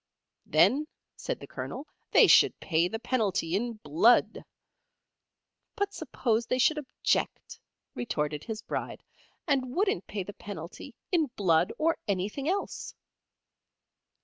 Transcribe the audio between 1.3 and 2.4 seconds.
the Colonel, they